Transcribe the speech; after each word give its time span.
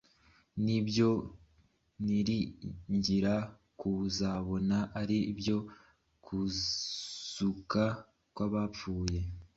ni 0.63 0.73
ibyo 0.81 1.09
niringira 2.05 3.33
kuzabona, 3.79 4.77
ari 5.01 5.17
byo 5.39 5.57
kuzuka 6.25 7.83
kw’abapfuye. 8.35 9.19